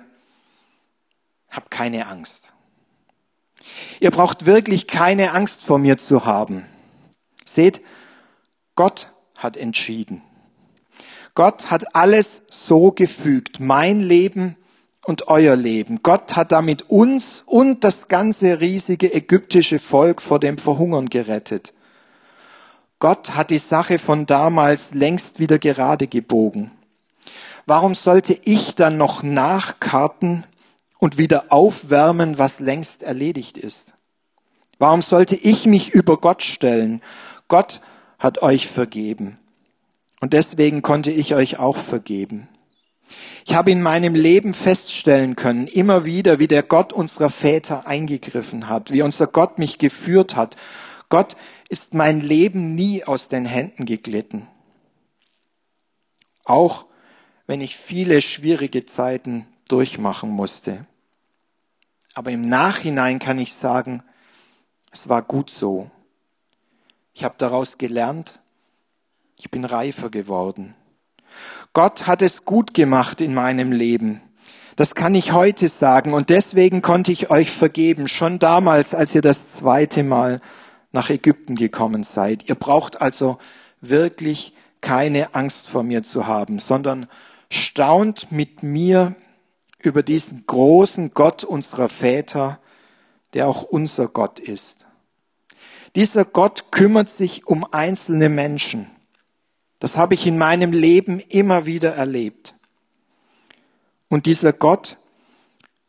hab 1.49 1.71
keine 1.71 2.09
Angst. 2.09 2.52
Ihr 3.99 4.11
braucht 4.11 4.45
wirklich 4.45 4.87
keine 4.87 5.33
Angst 5.33 5.64
vor 5.64 5.79
mir 5.79 5.97
zu 5.97 6.26
haben. 6.26 6.67
Seht, 7.47 7.81
Gott 8.75 9.11
hat 9.35 9.57
entschieden. 9.57 10.21
Gott 11.35 11.71
hat 11.71 11.97
alles 11.97 12.43
so 12.50 12.91
gefügt. 12.93 13.59
Mein 13.59 14.02
Leben 14.02 14.57
und 15.07 15.29
euer 15.29 15.57
Leben. 15.57 16.00
Gott 16.02 16.37
hat 16.37 16.52
damit 16.52 16.91
uns 16.91 17.45
und 17.47 17.83
das 17.83 18.09
ganze 18.09 18.61
riesige 18.61 19.11
ägyptische 19.11 19.79
Volk 19.79 20.21
vor 20.21 20.38
dem 20.38 20.59
Verhungern 20.59 21.09
gerettet. 21.09 21.73
Gott 23.02 23.35
hat 23.35 23.50
die 23.50 23.59
Sache 23.59 23.99
von 23.99 24.26
damals 24.26 24.94
längst 24.94 25.40
wieder 25.40 25.59
gerade 25.59 26.06
gebogen. 26.06 26.71
Warum 27.66 27.97
sollte 27.97 28.38
ich 28.44 28.76
dann 28.76 28.97
noch 28.97 29.25
nachkarten 29.25 30.44
und 31.00 31.18
wieder 31.18 31.47
aufwärmen, 31.49 32.38
was 32.38 32.61
längst 32.61 33.02
erledigt 33.02 33.59
ist? 33.59 33.94
Warum 34.78 35.02
sollte 35.02 35.35
ich 35.35 35.66
mich 35.66 35.90
über 35.92 36.16
Gott 36.18 36.44
stellen? 36.44 37.02
Gott 37.49 37.80
hat 38.21 38.40
euch 38.40 38.68
vergeben. 38.68 39.37
Und 40.21 40.32
deswegen 40.32 40.82
konnte 40.82 41.11
ich 41.11 41.35
euch 41.35 41.59
auch 41.59 41.78
vergeben. 41.78 42.47
Ich 43.44 43.56
habe 43.56 43.73
in 43.73 43.82
meinem 43.82 44.14
Leben 44.14 44.54
feststellen 44.54 45.35
können, 45.35 45.66
immer 45.66 46.04
wieder, 46.04 46.38
wie 46.38 46.47
der 46.47 46.62
Gott 46.62 46.92
unserer 46.92 47.30
Väter 47.30 47.85
eingegriffen 47.85 48.68
hat, 48.68 48.92
wie 48.92 49.02
unser 49.02 49.26
Gott 49.26 49.59
mich 49.59 49.78
geführt 49.78 50.37
hat. 50.37 50.56
Gott 51.09 51.37
ist 51.73 51.95
mein 51.95 52.21
Leben 52.21 52.75
nie 52.75 53.02
aus 53.02 53.29
den 53.29 53.47
Händen 53.47 53.87
geglitten. 53.87 54.47
Auch 56.45 56.85
wenn 57.47 57.62
ich 57.62 57.79
viele 57.79 58.21
schwierige 58.21 58.85
Zeiten 58.85 59.47
durchmachen 59.69 60.29
musste. 60.29 60.85
Aber 62.12 62.31
im 62.31 62.47
Nachhinein 62.47 63.19
kann 63.19 63.38
ich 63.38 63.55
sagen, 63.55 64.02
es 64.91 65.09
war 65.09 65.23
gut 65.23 65.49
so. 65.49 65.91
Ich 67.14 67.25
habe 67.25 67.37
daraus 67.38 67.79
gelernt. 67.79 68.43
Ich 69.38 69.50
bin 69.50 69.64
reifer 69.64 70.11
geworden. 70.11 70.75
Gott 71.73 72.07
hat 72.07 72.21
es 72.21 72.45
gut 72.45 72.75
gemacht 72.75 73.23
in 73.23 73.33
meinem 73.33 73.73
Leben. 73.73 74.21
Das 74.76 74.95
kann 74.95 75.14
ich 75.14 75.33
heute 75.33 75.69
sagen 75.69 76.12
und 76.12 76.29
deswegen 76.29 76.83
konnte 76.83 77.12
ich 77.12 77.31
euch 77.31 77.50
vergeben, 77.50 78.09
schon 78.09 78.38
damals, 78.38 78.95
als 78.95 79.14
ihr 79.14 79.23
das 79.23 79.50
zweite 79.50 80.02
Mal 80.02 80.43
nach 80.93 81.11
Ägypten 81.11 81.57
gekommen 81.57 82.05
seid. 82.05 82.49
Ihr 82.49 82.55
braucht 82.55 83.01
also 83.01 83.39
wirklich 83.81 84.55
keine 84.81 85.35
Angst 85.35 85.69
vor 85.69 85.83
mir 85.83 86.03
zu 86.03 86.27
haben, 86.27 86.59
sondern 86.59 87.09
staunt 87.51 88.31
mit 88.31 88.63
mir 88.63 89.17
über 89.79 90.03
diesen 90.03 90.47
großen 90.47 91.13
Gott 91.15 91.45
unserer 91.45 91.89
Väter, 91.89 92.61
der 93.35 93.49
auch 93.49 93.63
unser 93.63 94.09
Gott 94.09 94.39
ist. 94.39 94.87
Dieser 95.97 96.25
Gott 96.25 96.71
kümmert 96.71 97.09
sich 97.09 97.47
um 97.47 97.67
einzelne 97.71 98.29
Menschen. 98.29 98.87
Das 99.79 99.97
habe 99.97 100.15
ich 100.15 100.27
in 100.27 100.39
meinem 100.39 100.73
Leben 100.73 101.21
immer 101.21 101.67
wieder 101.67 101.95
erlebt. 101.95 102.55
Und 104.09 104.27
dieser 104.27 104.53
Gott 104.53 104.99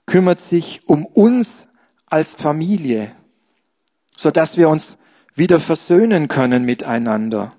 kümmert 0.06 0.40
sich 0.40 0.82
um 0.88 1.06
uns 1.06 1.68
als 2.06 2.36
Familie, 2.36 3.16
so 4.24 4.32
dass 4.32 4.56
wir 4.56 4.70
uns 4.70 4.98
wieder 5.36 5.60
versöhnen 5.60 6.30
können 6.30 6.64
miteinander. 6.64 7.52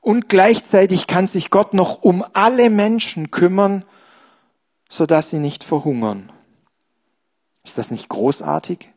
Und 0.00 0.28
gleichzeitig 0.28 1.08
kann 1.08 1.26
sich 1.26 1.50
Gott 1.50 1.74
noch 1.74 2.02
um 2.02 2.24
alle 2.32 2.70
Menschen 2.70 3.32
kümmern, 3.32 3.84
so 4.88 5.04
dass 5.04 5.30
sie 5.30 5.40
nicht 5.40 5.64
verhungern. 5.64 6.30
Ist 7.64 7.76
das 7.76 7.90
nicht 7.90 8.08
großartig? 8.08 8.88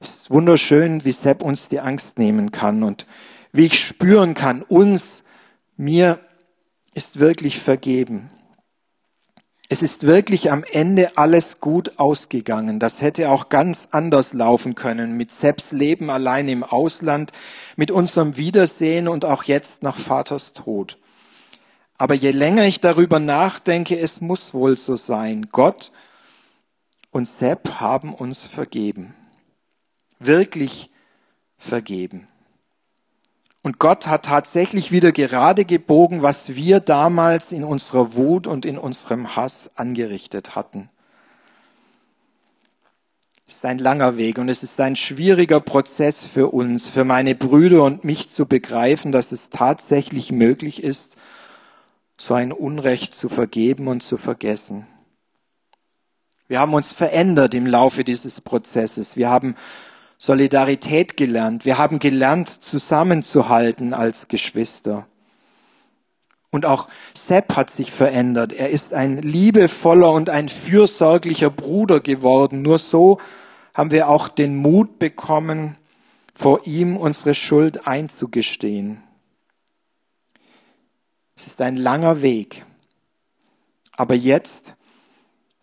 Es 0.00 0.16
ist 0.16 0.30
wunderschön, 0.30 1.04
wie 1.04 1.12
Sepp 1.12 1.42
uns 1.42 1.68
die 1.68 1.80
Angst 1.80 2.18
nehmen 2.18 2.50
kann 2.50 2.82
und 2.82 3.06
wie 3.52 3.66
ich 3.66 3.78
spüren 3.78 4.32
kann, 4.32 4.62
uns, 4.62 5.22
mir 5.76 6.18
ist 6.94 7.20
wirklich 7.20 7.58
vergeben. 7.58 8.30
Es 9.72 9.80
ist 9.80 10.06
wirklich 10.06 10.52
am 10.52 10.64
Ende 10.64 11.16
alles 11.16 11.58
gut 11.58 11.98
ausgegangen. 11.98 12.78
Das 12.78 13.00
hätte 13.00 13.30
auch 13.30 13.48
ganz 13.48 13.88
anders 13.90 14.34
laufen 14.34 14.74
können. 14.74 15.16
Mit 15.16 15.32
Sepps 15.32 15.72
Leben 15.72 16.10
allein 16.10 16.46
im 16.50 16.62
Ausland, 16.62 17.32
mit 17.76 17.90
unserem 17.90 18.36
Wiedersehen 18.36 19.08
und 19.08 19.24
auch 19.24 19.44
jetzt 19.44 19.82
nach 19.82 19.96
Vaters 19.96 20.52
Tod. 20.52 20.98
Aber 21.96 22.12
je 22.12 22.32
länger 22.32 22.66
ich 22.66 22.82
darüber 22.82 23.18
nachdenke, 23.18 23.98
es 23.98 24.20
muss 24.20 24.52
wohl 24.52 24.76
so 24.76 24.96
sein. 24.96 25.48
Gott 25.50 25.90
und 27.10 27.26
Sepp 27.26 27.80
haben 27.80 28.12
uns 28.12 28.44
vergeben 28.44 29.14
wirklich 30.18 30.90
vergeben. 31.56 32.28
Und 33.62 33.78
Gott 33.78 34.08
hat 34.08 34.24
tatsächlich 34.24 34.90
wieder 34.90 35.12
gerade 35.12 35.64
gebogen, 35.64 36.22
was 36.22 36.56
wir 36.56 36.80
damals 36.80 37.52
in 37.52 37.62
unserer 37.62 38.14
Wut 38.14 38.48
und 38.48 38.64
in 38.64 38.76
unserem 38.76 39.36
Hass 39.36 39.70
angerichtet 39.76 40.56
hatten. 40.56 40.90
Es 43.46 43.56
ist 43.56 43.64
ein 43.64 43.78
langer 43.78 44.16
Weg 44.16 44.38
und 44.38 44.48
es 44.48 44.64
ist 44.64 44.80
ein 44.80 44.96
schwieriger 44.96 45.60
Prozess 45.60 46.24
für 46.24 46.48
uns, 46.48 46.88
für 46.88 47.04
meine 47.04 47.34
Brüder 47.36 47.84
und 47.84 48.02
mich 48.02 48.30
zu 48.30 48.46
begreifen, 48.46 49.12
dass 49.12 49.30
es 49.30 49.50
tatsächlich 49.50 50.32
möglich 50.32 50.82
ist, 50.82 51.16
so 52.16 52.34
ein 52.34 52.50
Unrecht 52.50 53.14
zu 53.14 53.28
vergeben 53.28 53.86
und 53.86 54.02
zu 54.02 54.16
vergessen. 54.16 54.86
Wir 56.48 56.60
haben 56.60 56.74
uns 56.74 56.92
verändert 56.92 57.54
im 57.54 57.66
Laufe 57.66 58.04
dieses 58.04 58.40
Prozesses. 58.40 59.16
Wir 59.16 59.30
haben 59.30 59.54
Solidarität 60.24 61.16
gelernt. 61.16 61.64
Wir 61.64 61.78
haben 61.78 61.98
gelernt, 61.98 62.48
zusammenzuhalten 62.48 63.92
als 63.92 64.28
Geschwister. 64.28 65.08
Und 66.52 66.64
auch 66.64 66.86
Sepp 67.12 67.56
hat 67.56 67.70
sich 67.70 67.90
verändert. 67.90 68.52
Er 68.52 68.70
ist 68.70 68.94
ein 68.94 69.20
liebevoller 69.20 70.12
und 70.12 70.30
ein 70.30 70.48
fürsorglicher 70.48 71.50
Bruder 71.50 71.98
geworden. 71.98 72.62
Nur 72.62 72.78
so 72.78 73.18
haben 73.74 73.90
wir 73.90 74.08
auch 74.08 74.28
den 74.28 74.54
Mut 74.54 75.00
bekommen, 75.00 75.76
vor 76.32 76.68
ihm 76.68 76.96
unsere 76.96 77.34
Schuld 77.34 77.88
einzugestehen. 77.88 79.02
Es 81.34 81.48
ist 81.48 81.60
ein 81.60 81.76
langer 81.76 82.22
Weg. 82.22 82.64
Aber 83.96 84.14
jetzt 84.14 84.76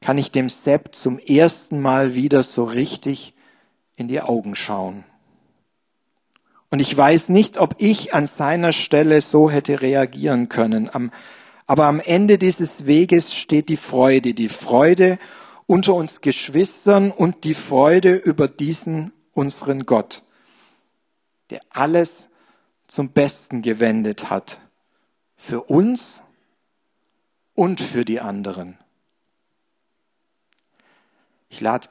kann 0.01 0.17
ich 0.17 0.33
dem 0.33 0.49
Sepp 0.49 0.93
zum 0.93 1.17
ersten 1.17 1.79
Mal 1.79 2.13
wieder 2.13 2.43
so 2.43 2.65
richtig 2.65 3.33
in 3.99 4.07
die 4.07 4.21
Augen 4.21 4.55
schauen. 4.55 5.03
Und 6.71 6.79
ich 6.79 6.95
weiß 6.95 7.29
nicht, 7.29 7.57
ob 7.57 7.75
ich 7.79 8.13
an 8.13 8.27
seiner 8.27 8.71
Stelle 8.71 9.21
so 9.21 9.49
hätte 9.49 9.81
reagieren 9.81 10.49
können. 10.49 10.89
aber 11.65 11.85
am 11.85 11.99
Ende 11.99 12.37
dieses 12.37 12.85
Weges 12.85 13.33
steht 13.33 13.69
die 13.69 13.77
Freude, 13.77 14.33
die 14.33 14.49
Freude 14.49 15.19
unter 15.67 15.93
uns 15.93 16.21
Geschwistern 16.21 17.11
und 17.11 17.43
die 17.43 17.53
Freude 17.53 18.15
über 18.15 18.47
diesen 18.47 19.11
unseren 19.33 19.85
Gott, 19.85 20.23
der 21.49 21.61
alles 21.69 22.29
zum 22.87 23.09
Besten 23.09 23.61
gewendet 23.61 24.29
hat. 24.29 24.59
Für 25.35 25.61
uns 25.61 26.23
und 27.53 27.79
für 27.79 28.03
die 28.03 28.19
anderen. 28.19 28.77
Ich 31.49 31.61
lade 31.61 31.87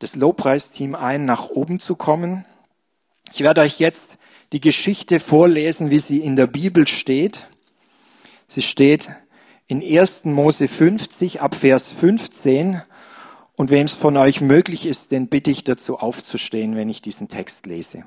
das 0.00 0.16
Lobpreisteam 0.16 0.96
ein, 0.96 1.24
nach 1.24 1.50
oben 1.50 1.78
zu 1.78 1.94
kommen. 1.94 2.44
Ich 3.32 3.42
werde 3.42 3.60
euch 3.60 3.78
jetzt 3.78 4.18
die 4.52 4.60
Geschichte 4.60 5.20
vorlesen, 5.20 5.90
wie 5.90 5.98
sie 5.98 6.18
in 6.18 6.34
der 6.34 6.48
Bibel 6.48 6.88
steht. 6.88 7.46
Sie 8.48 8.62
steht 8.62 9.10
in 9.68 9.82
1. 9.82 10.24
Mose 10.24 10.66
50 10.66 11.40
ab 11.40 11.54
Vers 11.54 11.88
15. 11.88 12.82
Und 13.54 13.70
wem 13.70 13.84
es 13.84 13.92
von 13.92 14.16
euch 14.16 14.40
möglich 14.40 14.86
ist, 14.86 15.12
den 15.12 15.28
bitte 15.28 15.50
ich 15.50 15.64
dazu 15.64 15.98
aufzustehen, 15.98 16.76
wenn 16.76 16.88
ich 16.88 17.02
diesen 17.02 17.28
Text 17.28 17.66
lese. 17.66 18.04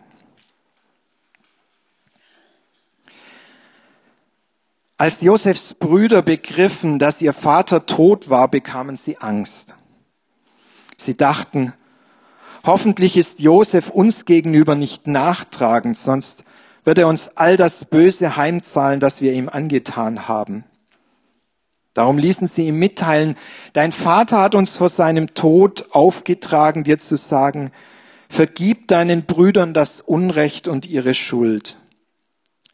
Als 4.97 5.21
Josefs 5.21 5.75
Brüder 5.75 6.23
begriffen, 6.23 6.97
dass 6.97 7.21
ihr 7.21 7.34
Vater 7.34 7.86
tot 7.86 8.32
war, 8.32 8.47
bekamen 8.47 8.95
sie 8.95 9.19
Angst. 9.19 9.75
Sie 10.97 11.15
dachten, 11.15 11.73
Hoffentlich 12.65 13.17
ist 13.17 13.41
Josef 13.41 13.89
uns 13.89 14.23
gegenüber 14.23 14.76
nicht 14.76 15.06
nachtragend, 15.06 15.97
sonst 15.97 16.45
wird 16.86 16.97
er 16.97 17.08
uns 17.08 17.32
all 17.36 17.58
das 17.58 17.86
Böse 17.86 18.38
heimzahlen, 18.38 19.02
das 19.02 19.19
wir 19.19 19.34
ihm 19.34 19.49
angetan 19.49 20.30
haben. 20.30 20.63
Darum 21.93 22.17
ließen 22.17 22.47
sie 22.47 22.67
ihm 22.67 22.80
mitteilen, 22.80 23.36
dein 23.73 23.91
Vater 23.91 24.41
hat 24.41 24.56
uns 24.56 24.71
vor 24.71 24.89
seinem 24.89 25.34
Tod 25.34 25.88
aufgetragen, 25.91 26.84
dir 26.84 26.97
zu 26.99 27.17
sagen, 27.17 27.71
vergib 28.30 28.88
deinen 28.88 29.26
Brüdern 29.26 29.73
das 29.73 30.02
Unrecht 30.02 30.67
und 30.67 30.86
ihre 30.86 31.13
Schuld. 31.13 31.78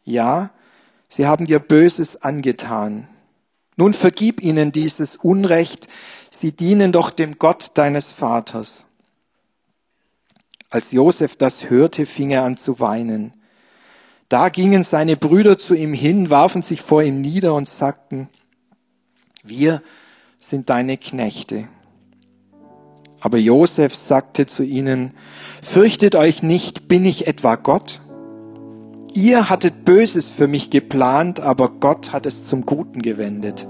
Ja, 0.04 0.50
sie 1.08 1.26
haben 1.26 1.46
dir 1.46 1.58
Böses 1.58 2.22
angetan. 2.22 3.08
Nun 3.76 3.92
vergib 3.92 4.40
ihnen 4.40 4.72
dieses 4.72 5.16
Unrecht, 5.16 5.88
sie 6.30 6.52
dienen 6.52 6.92
doch 6.92 7.10
dem 7.10 7.38
Gott 7.38 7.72
deines 7.74 8.12
Vaters. 8.12 8.86
Als 10.70 10.92
Josef 10.92 11.34
das 11.34 11.68
hörte, 11.68 12.06
fing 12.06 12.30
er 12.30 12.44
an 12.44 12.56
zu 12.56 12.78
weinen. 12.78 13.32
Da 14.28 14.48
gingen 14.48 14.84
seine 14.84 15.16
Brüder 15.16 15.58
zu 15.58 15.74
ihm 15.74 15.92
hin, 15.92 16.30
warfen 16.30 16.62
sich 16.62 16.80
vor 16.80 17.02
ihm 17.02 17.20
nieder 17.20 17.54
und 17.54 17.66
sagten, 17.66 18.28
wir 19.42 19.82
sind 20.38 20.70
deine 20.70 20.96
Knechte. 20.96 21.66
Aber 23.18 23.38
Josef 23.38 23.96
sagte 23.96 24.46
zu 24.46 24.62
ihnen, 24.62 25.12
fürchtet 25.60 26.14
euch 26.14 26.44
nicht, 26.44 26.86
bin 26.86 27.04
ich 27.04 27.26
etwa 27.26 27.56
Gott? 27.56 28.00
Ihr 29.12 29.50
hattet 29.50 29.84
Böses 29.84 30.30
für 30.30 30.46
mich 30.46 30.70
geplant, 30.70 31.40
aber 31.40 31.68
Gott 31.68 32.12
hat 32.12 32.26
es 32.26 32.46
zum 32.46 32.64
Guten 32.64 33.02
gewendet. 33.02 33.66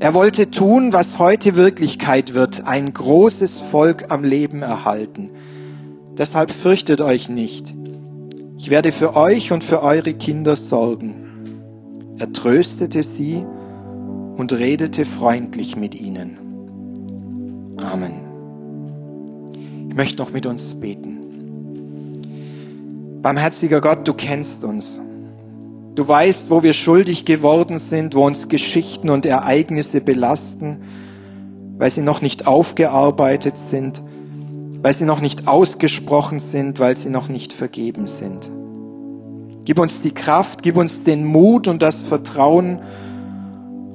Er 0.00 0.12
wollte 0.12 0.50
tun, 0.50 0.92
was 0.92 1.18
heute 1.18 1.56
Wirklichkeit 1.56 2.34
wird, 2.34 2.66
ein 2.66 2.92
großes 2.92 3.58
Volk 3.58 4.10
am 4.10 4.22
Leben 4.22 4.60
erhalten. 4.60 5.30
Deshalb 6.18 6.50
fürchtet 6.50 7.00
euch 7.00 7.28
nicht. 7.28 7.72
Ich 8.58 8.70
werde 8.70 8.90
für 8.90 9.14
euch 9.14 9.52
und 9.52 9.62
für 9.62 9.84
eure 9.84 10.14
Kinder 10.14 10.56
sorgen. 10.56 11.14
Er 12.18 12.32
tröstete 12.32 13.04
sie 13.04 13.46
und 14.36 14.52
redete 14.52 15.04
freundlich 15.04 15.76
mit 15.76 15.94
ihnen. 15.94 16.36
Amen. 17.76 18.26
Ich 19.88 19.94
möchte 19.94 20.20
noch 20.20 20.32
mit 20.32 20.44
uns 20.44 20.74
beten. 20.74 21.18
Barmherziger 23.22 23.80
Gott, 23.80 24.08
du 24.08 24.12
kennst 24.12 24.64
uns. 24.64 25.00
Du 25.94 26.06
weißt, 26.06 26.50
wo 26.50 26.64
wir 26.64 26.72
schuldig 26.72 27.26
geworden 27.26 27.78
sind, 27.78 28.16
wo 28.16 28.26
uns 28.26 28.48
Geschichten 28.48 29.08
und 29.08 29.24
Ereignisse 29.24 30.00
belasten, 30.00 30.78
weil 31.76 31.90
sie 31.90 32.02
noch 32.02 32.22
nicht 32.22 32.48
aufgearbeitet 32.48 33.56
sind 33.56 34.02
weil 34.82 34.92
sie 34.92 35.04
noch 35.04 35.20
nicht 35.20 35.48
ausgesprochen 35.48 36.40
sind, 36.40 36.78
weil 36.78 36.96
sie 36.96 37.10
noch 37.10 37.28
nicht 37.28 37.52
vergeben 37.52 38.06
sind. 38.06 38.50
Gib 39.64 39.78
uns 39.78 40.00
die 40.00 40.12
Kraft, 40.12 40.62
gib 40.62 40.76
uns 40.76 41.04
den 41.04 41.24
Mut 41.24 41.68
und 41.68 41.82
das 41.82 42.02
Vertrauen, 42.02 42.80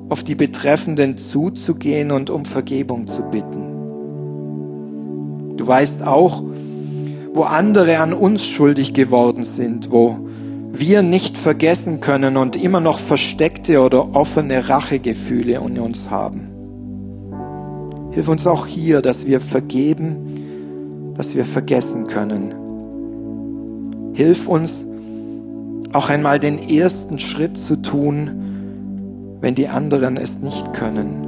auf 0.10 0.24
die 0.24 0.36
Betreffenden 0.36 1.18
zuzugehen 1.18 2.12
und 2.12 2.30
um 2.30 2.46
Vergebung 2.46 3.08
zu 3.08 3.24
bitten. 3.24 3.74
Du 5.58 5.66
weißt 5.66 6.06
auch, 6.06 6.44
wo 7.34 7.44
andere 7.44 7.98
an 8.00 8.14
uns 8.14 8.46
schuldig 8.46 8.94
geworden 8.94 9.44
sind, 9.44 9.92
wo 9.92 10.20
wir 10.72 11.02
nicht 11.02 11.38
vergessen 11.38 12.00
können 12.00 12.38
und 12.38 12.56
immer 12.56 12.80
noch 12.80 13.00
versteckte 13.00 13.82
oder 13.82 14.16
offene 14.16 14.70
Rachegefühle 14.70 15.56
in 15.56 15.80
uns 15.80 16.10
haben. 16.12 16.50
Hilf 18.12 18.28
uns 18.28 18.46
auch 18.46 18.68
hier, 18.68 19.02
dass 19.02 19.26
wir 19.26 19.40
vergeben, 19.40 20.33
dass 21.16 21.36
wir 21.36 21.46
vergessen 21.46 22.08
können. 22.08 22.54
Hilf 24.14 24.48
uns 24.48 24.86
auch 25.94 26.10
einmal 26.10 26.40
den 26.40 26.70
ersten 26.70 27.20
Schritt 27.20 27.58
zu 27.58 27.76
tun, 27.76 29.38
wenn 29.42 29.56
die 29.56 29.68
anderen 29.68 30.18
es 30.18 30.40
nicht 30.40 30.74
können. 30.74 31.24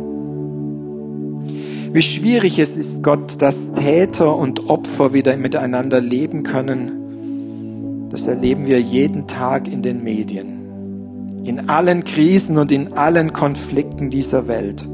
Wie 1.91 2.01
schwierig 2.01 2.59
es 2.59 2.75
ist, 2.75 3.03
Gott, 3.03 3.41
dass 3.41 3.71
Täter 3.73 4.35
und 4.35 4.69
Opfer 4.69 5.13
wieder 5.13 5.37
miteinander 5.37 6.01
leben 6.01 6.43
können, 6.43 8.09
das 8.09 8.27
erleben 8.27 8.65
wir 8.65 8.81
jeden 8.81 9.27
Tag 9.27 9.67
in 9.71 9.81
den 9.81 10.03
Medien, 10.03 11.41
in 11.43 11.69
allen 11.69 12.03
Krisen 12.03 12.57
und 12.57 12.71
in 12.71 12.93
allen 12.93 13.33
Konflikten 13.33 14.09
dieser 14.09 14.47
Welt. 14.47 14.87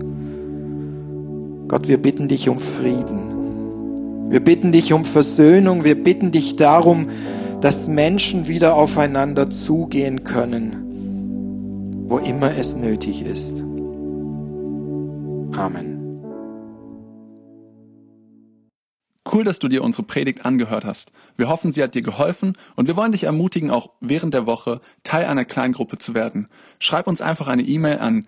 Gott, 1.68 1.88
wir 1.88 1.98
bitten 1.98 2.28
dich 2.28 2.50
um 2.50 2.60
Frieden. 2.60 3.41
Wir 4.32 4.40
bitten 4.40 4.72
dich 4.72 4.94
um 4.94 5.04
Versöhnung. 5.04 5.84
Wir 5.84 6.02
bitten 6.02 6.32
dich 6.32 6.56
darum, 6.56 7.10
dass 7.60 7.90
Menschen 7.90 8.48
wieder 8.48 8.76
aufeinander 8.76 9.50
zugehen 9.50 10.24
können, 10.24 12.06
wo 12.08 12.18
immer 12.18 12.56
es 12.56 12.74
nötig 12.74 13.26
ist. 13.26 13.60
Amen. 15.52 15.98
Cool, 19.30 19.44
dass 19.44 19.60
du 19.60 19.68
dir 19.68 19.84
unsere 19.84 20.04
Predigt 20.04 20.46
angehört 20.46 20.86
hast. 20.86 21.12
Wir 21.36 21.50
hoffen, 21.50 21.74
sie 21.74 21.84
hat 21.84 21.94
dir 21.94 22.02
geholfen 22.02 22.54
und 22.78 22.88
wir 22.88 22.96
wollen 22.96 23.12
dich 23.12 23.26
ermutigen, 23.26 23.70
auch 23.70 23.90
während 24.00 24.34
der 24.34 24.46
Woche 24.46 24.80
Teil 25.04 25.26
einer 25.26 25.44
Kleingruppe 25.44 25.98
zu 25.98 26.14
werden. 26.14 26.48
Schreib 26.80 27.08
uns 27.08 27.20
einfach 27.20 27.50
eine 27.50 27.64
E-Mail 27.64 27.98
an 28.00 28.28